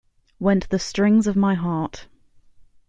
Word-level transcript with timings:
Went 0.39 0.67
the 0.71 0.79
Strings 0.79 1.27
of 1.27 1.35
My 1.35 1.53
Heart. 1.53 2.07